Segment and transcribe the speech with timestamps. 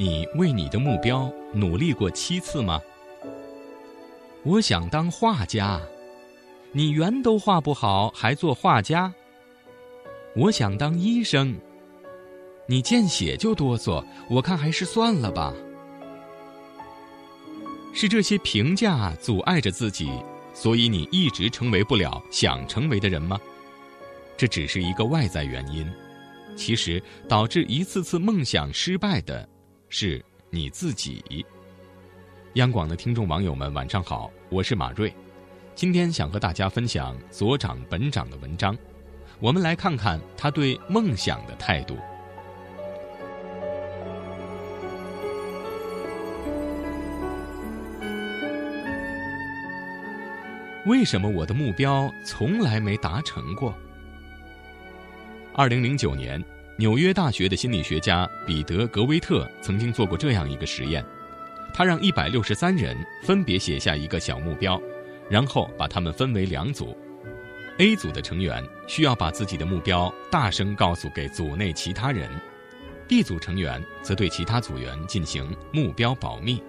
[0.00, 2.80] 你为你的目标努力过七次吗？
[4.44, 5.78] 我想当画家，
[6.72, 9.12] 你圆都画不好，还做画家？
[10.34, 11.54] 我想当医生，
[12.66, 15.52] 你见血就哆嗦，我看还是算了吧。
[17.92, 20.10] 是这些评价阻碍着自己，
[20.54, 23.38] 所以你一直成为不了想成为的人吗？
[24.34, 25.86] 这只是一个外在原因，
[26.56, 29.46] 其实导致一次次梦想失败的，
[29.92, 31.44] 是你自己。
[32.54, 35.12] 央广的听众网友们，晚上好，我是马瑞，
[35.74, 38.76] 今天想和大家分享左长本长的文章，
[39.40, 41.96] 我们来看看他对梦想的态度。
[50.86, 53.74] 为什么我的目标从来没达成过？
[55.52, 56.42] 二零零九年，
[56.80, 61.04] 纽约大学的心理学家彼得·格威特曾经做过这样一个实验。
[61.74, 64.80] 他让一百六十三人分别写下一个小目标，
[65.28, 66.96] 然后把他们分为两组。
[67.76, 72.30] A 组的成员需要把自己的目标大声告诉给组内其他人
[73.06, 76.62] ，B 组成员则对其他组员进行目标保密。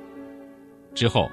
[0.93, 1.31] 之后，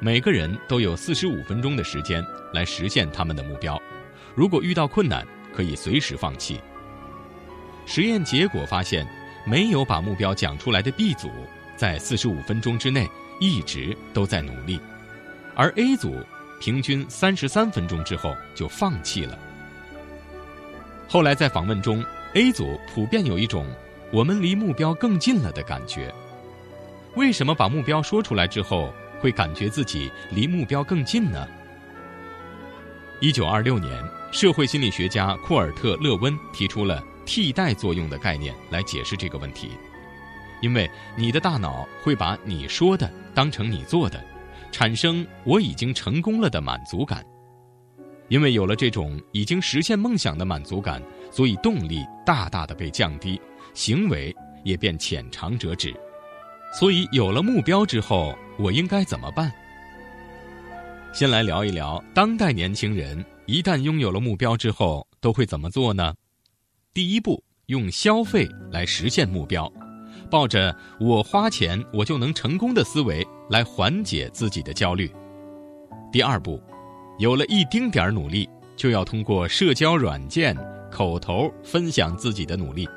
[0.00, 3.80] 每个人都有四十五分钟的时间来实现他们的目标。
[4.34, 6.60] 如果遇到困难，可以随时放弃。
[7.90, 9.08] 实验结果发现，
[9.46, 11.30] 没有把目标讲出来的 B 组。
[11.74, 13.08] 在四十五分钟之内
[13.40, 14.78] 一直都在努力，
[15.54, 16.22] 而 A 组
[16.60, 19.38] 平均三十三分钟之后就放弃了。
[21.08, 23.64] 后来在访问中，A 组普遍有一种
[24.12, 26.12] “我们离目标更近了”的感觉。
[27.14, 31.46] 为什么把目标说出来之后会感觉自己离目标更近呢？
[33.20, 39.72] 一九二六年，社会心理学家库尔特·勒温提出了替代作用的概念来解释这个问题。
[40.62, 44.24] 因为你的大脑会把你说的当成你做的，
[44.72, 47.22] 产生我已经成功了的满足感。
[48.28, 53.38] 因为有了这种已经实现梦想的满足感，所以动力大大的被降低，
[53.74, 54.34] 行为
[54.64, 55.94] 也变浅尝辄止。
[56.72, 59.52] 所以有了目标之后，我应该怎么办？
[61.12, 66.14] 先来聊一聊当代年轻人一旦拥有了目标之后都会怎么做呢？
[66.94, 69.70] 第一步，用消费来实现目标。
[70.30, 75.10] 抱着我花钱我就能成功的思维来缓解自己的焦虑。
[76.12, 76.60] 第二步，
[77.18, 80.56] 有了一丁点儿努力，就要通过社交软件
[80.90, 82.88] 口头分享自己的努力，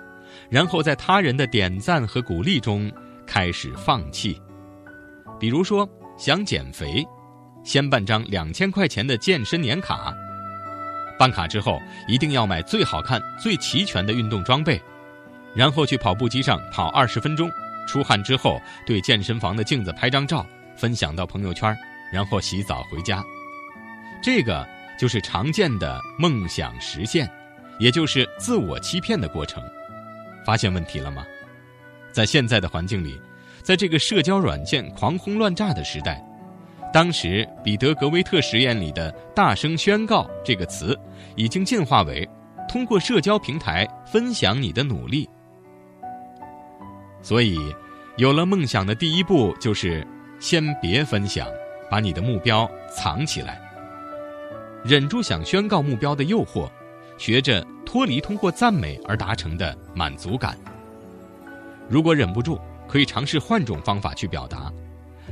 [0.49, 2.91] 然后在他人的点赞和鼓励中
[3.27, 4.41] 开始放弃。
[5.39, 5.87] 比如说
[6.17, 7.05] 想减肥，
[7.63, 10.13] 先办张两千块钱的健身年卡，
[11.21, 14.81] 办卡之后一定要买最好看、最齐全的运动装备。
[15.53, 17.47] 然后去跑步机上跑二十分钟，
[17.87, 20.43] 出汗之后对健身房的镜子拍张照，
[20.75, 21.77] 分享到朋友圈，
[22.11, 23.23] 然后洗澡回家。
[24.23, 24.67] 这个
[24.97, 27.29] 就是常见的梦想实现，
[27.77, 29.63] 也就是自我欺骗的过程。
[30.43, 31.23] 发现问题了吗？
[32.11, 33.21] 在现在的环境里，
[33.61, 36.19] 在这个社交软件狂轰乱炸的时代，
[36.93, 40.97] 当时彼得格威特实验里的“大声宣告”这个词，
[41.35, 42.27] 已经进化为
[42.67, 45.29] 通过社交平台分享你的努力。
[47.21, 47.57] 所以，
[48.17, 50.05] 有了梦想的第一步就是
[50.39, 51.47] 先别分享，
[51.89, 53.61] 把你的目标藏起来，
[54.83, 56.69] 忍住想宣告目标的诱惑，
[57.17, 60.57] 学着脱离通过赞美而达成的满足感。
[61.87, 64.71] 如果忍不住，可以尝试换种方法去表达，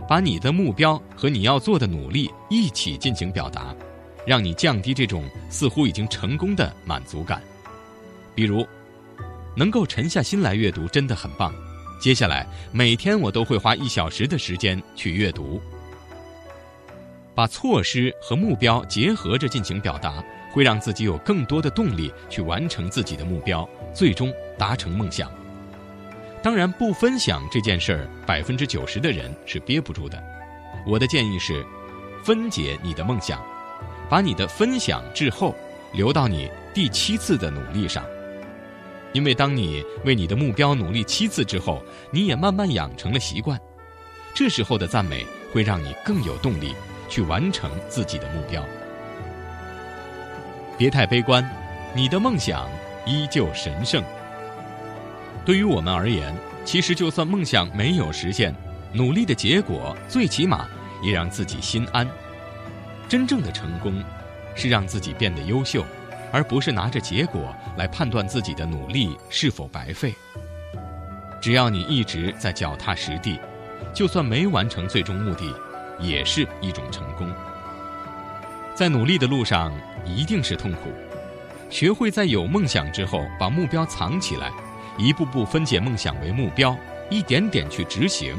[0.09, 3.75] 把你的目标和你要做的努力一起进行表达，
[4.25, 7.39] 让你降低这种似乎已经成功的满足感。
[8.33, 8.65] 比如，
[9.55, 11.53] 能够沉下心来阅读，真的很棒。
[12.01, 15.61] 接下来每天我都会花一小时的时间去阅读，
[17.35, 25.31] 把措施和目标结合着进行表达，会让自己有更多的动力去完成自己的目标，最终达成梦想。
[26.41, 30.18] 当然，不分享这件事儿，百分之九十的人是憋不住的。
[30.88, 31.65] 我的建议是，
[32.24, 33.44] 分解你的梦想，
[34.09, 35.53] 把你的分享滞后
[35.91, 38.06] 留到你第七次的努力上。
[39.12, 43.59] 因为当你为你的目标努力七次之后，你也慢慢养成了习惯，
[44.33, 46.74] 这时候的赞美会让你更有动力
[47.09, 48.63] 去完成自己的目标。
[50.77, 51.44] 别太悲观，
[51.94, 52.69] 你的梦想
[53.06, 54.01] 依旧神圣。
[55.45, 58.53] 对于我们而言，其实就算梦想没有实现，
[58.94, 60.68] 努力的结果最起码
[61.01, 62.07] 也让自己心安。
[63.07, 64.03] 真正的成功，
[64.56, 65.86] 是让自己变得优秀。
[66.31, 70.13] 而不是拿着结果来判断自己的努力是否白费。
[71.41, 73.39] 只要你一直在脚踏实地，
[73.95, 75.51] 就算没完成最终目的，
[76.00, 77.27] 也是一种成功。
[78.75, 79.74] 在努力的路上，
[80.06, 80.94] 一定是痛苦。
[81.71, 84.51] 学会在有梦想之后，把目标藏起来，
[85.00, 86.78] 一步步分解梦想为目标，
[87.10, 88.36] 一点点去执行，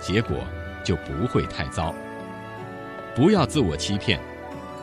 [0.00, 0.38] 结果
[0.82, 1.94] 就不会太糟。
[3.14, 4.18] 不要自我欺骗，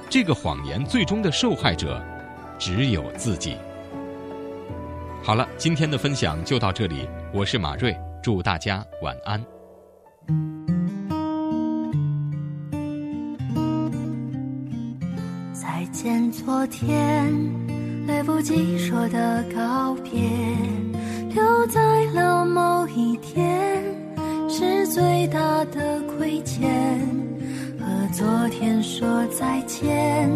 [0.07, 2.00] 这个谎言最终的受害者
[2.60, 3.57] 只有自己。
[5.24, 9.44] 好了，今天的分享就到这里，我是马瑞，祝大家晚安。
[15.51, 17.33] 再见，昨天。
[18.07, 20.12] 来不及说的告别，
[21.35, 21.81] 留在
[22.13, 23.83] 了某一天，
[24.47, 26.97] 是最大的亏欠。
[27.77, 30.31] 和昨天说再见，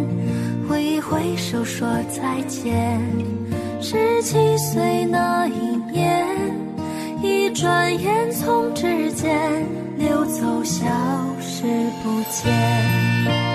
[0.68, 3.00] 挥一挥手说再见。
[3.80, 6.28] 十七岁那一年，
[7.24, 9.66] 一转眼从指尖
[9.98, 10.86] 溜走，消
[11.40, 11.63] 失
[12.04, 13.49] 不见。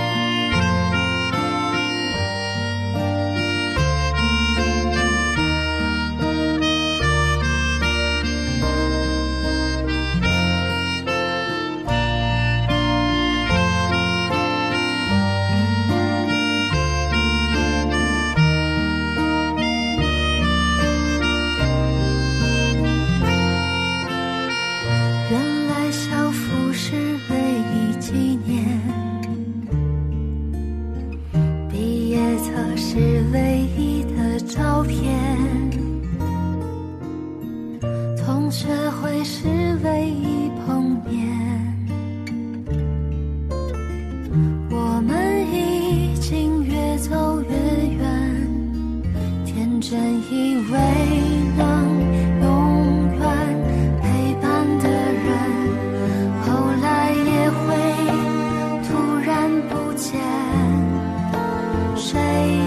[61.96, 62.20] 谁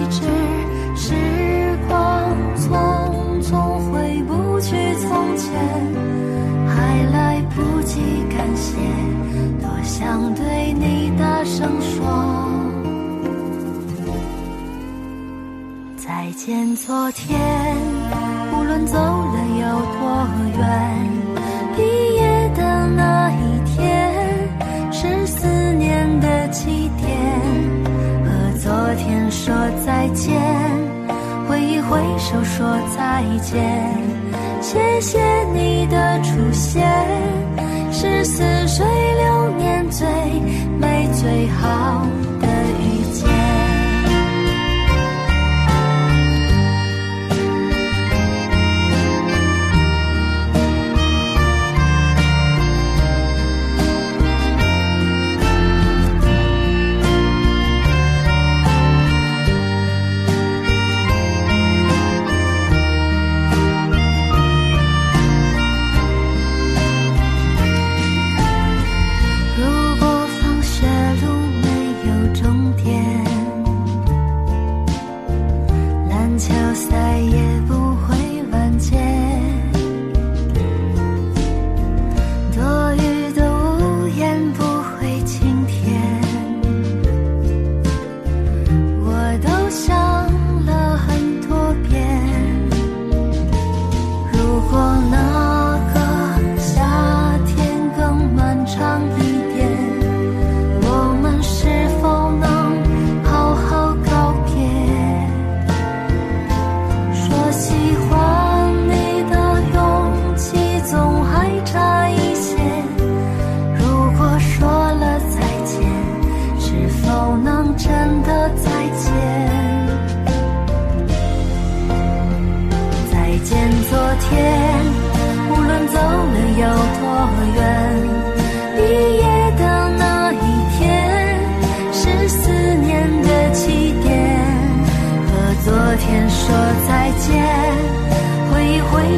[0.10, 0.22] 知
[0.96, 5.52] 时光匆匆回不去从前
[6.68, 8.78] 还来不及感谢
[9.62, 12.08] 多想对你大声说
[15.98, 17.38] 再见昨天
[18.54, 18.98] 无论走
[34.78, 37.07] 谢谢你的出现，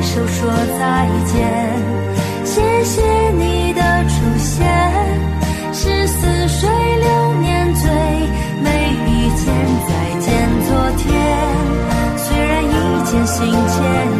[0.09, 1.37] 手说再见，
[2.43, 4.67] 谢谢你的出现，
[5.71, 7.07] 是似水流
[7.41, 7.87] 年最
[8.63, 8.67] 美
[9.05, 9.45] 遇见。
[9.87, 9.89] 再
[10.19, 10.27] 见
[10.67, 11.07] 昨天，
[12.17, 12.67] 虽然已
[13.05, 14.18] 渐行渐远。